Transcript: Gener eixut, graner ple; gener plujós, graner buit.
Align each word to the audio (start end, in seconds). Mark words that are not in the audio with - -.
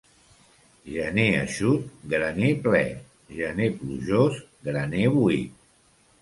Gener 0.93 1.25
eixut, 1.41 1.91
graner 2.13 2.49
ple; 2.63 2.81
gener 3.41 3.69
plujós, 3.83 4.41
graner 4.71 5.05
buit. 5.21 5.55